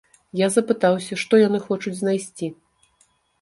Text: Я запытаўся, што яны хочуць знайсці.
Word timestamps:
Я 0.39 0.45
запытаўся, 0.55 1.13
што 1.23 1.41
яны 1.41 1.59
хочуць 1.67 1.95
знайсці. 2.01 2.51